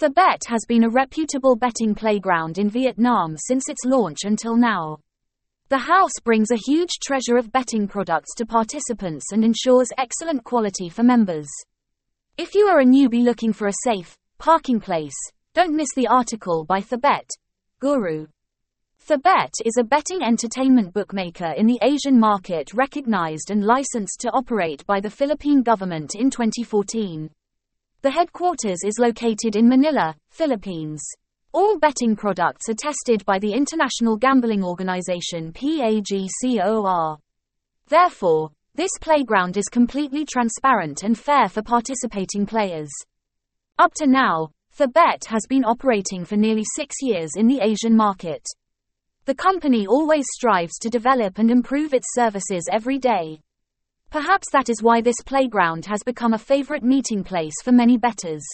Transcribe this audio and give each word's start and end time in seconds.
Thabet 0.00 0.46
has 0.46 0.64
been 0.66 0.84
a 0.84 0.88
reputable 0.88 1.56
betting 1.56 1.94
playground 1.94 2.56
in 2.56 2.70
Vietnam 2.70 3.36
since 3.36 3.68
its 3.68 3.84
launch 3.84 4.24
until 4.24 4.56
now. 4.56 4.96
The 5.68 5.76
house 5.76 6.18
brings 6.24 6.50
a 6.50 6.56
huge 6.56 6.88
treasure 7.02 7.36
of 7.36 7.52
betting 7.52 7.86
products 7.86 8.34
to 8.36 8.46
participants 8.46 9.26
and 9.30 9.44
ensures 9.44 9.90
excellent 9.98 10.42
quality 10.42 10.88
for 10.88 11.02
members. 11.02 11.50
If 12.38 12.54
you 12.54 12.64
are 12.68 12.80
a 12.80 12.84
newbie 12.86 13.22
looking 13.22 13.52
for 13.52 13.68
a 13.68 13.74
safe, 13.84 14.16
parking 14.38 14.80
place, 14.80 15.12
don't 15.52 15.76
miss 15.76 15.92
the 15.94 16.06
article 16.06 16.64
by 16.64 16.80
Thabet 16.80 17.28
Guru. 17.78 18.26
Thabet 19.06 19.52
is 19.66 19.76
a 19.78 19.84
betting 19.84 20.22
entertainment 20.22 20.94
bookmaker 20.94 21.52
in 21.58 21.66
the 21.66 21.78
Asian 21.82 22.18
market 22.18 22.72
recognized 22.72 23.50
and 23.50 23.66
licensed 23.66 24.20
to 24.20 24.30
operate 24.30 24.82
by 24.86 24.98
the 24.98 25.10
Philippine 25.10 25.62
government 25.62 26.14
in 26.14 26.30
2014. 26.30 27.28
The 28.02 28.10
headquarters 28.10 28.78
is 28.82 28.98
located 28.98 29.56
in 29.56 29.68
Manila, 29.68 30.16
Philippines. 30.30 31.06
All 31.52 31.78
betting 31.78 32.16
products 32.16 32.70
are 32.70 32.74
tested 32.74 33.22
by 33.26 33.38
the 33.38 33.52
International 33.52 34.16
Gambling 34.16 34.64
Organization 34.64 35.52
PAGCOR. 35.52 37.18
Therefore, 37.88 38.52
this 38.74 38.90
playground 39.02 39.58
is 39.58 39.66
completely 39.66 40.24
transparent 40.24 41.02
and 41.02 41.18
fair 41.18 41.50
for 41.50 41.60
participating 41.60 42.46
players. 42.46 42.88
Up 43.78 43.92
to 43.96 44.06
now, 44.06 44.48
Thabet 44.78 45.26
has 45.26 45.42
been 45.46 45.66
operating 45.66 46.24
for 46.24 46.36
nearly 46.36 46.64
six 46.74 46.96
years 47.02 47.32
in 47.36 47.48
the 47.48 47.60
Asian 47.60 47.94
market. 47.94 48.46
The 49.26 49.34
company 49.34 49.86
always 49.86 50.24
strives 50.30 50.78
to 50.78 50.88
develop 50.88 51.36
and 51.36 51.50
improve 51.50 51.92
its 51.92 52.06
services 52.14 52.66
every 52.72 52.96
day. 52.96 53.40
Perhaps 54.10 54.50
that 54.50 54.68
is 54.68 54.82
why 54.82 55.00
this 55.00 55.22
playground 55.24 55.86
has 55.86 56.02
become 56.04 56.34
a 56.34 56.38
favorite 56.38 56.82
meeting 56.82 57.22
place 57.22 57.54
for 57.62 57.70
many 57.70 57.96
bettors. 57.96 58.44